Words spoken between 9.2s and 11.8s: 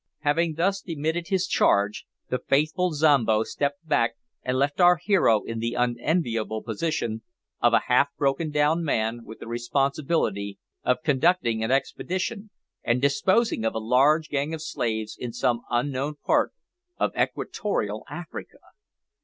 with the responsibility of conducting an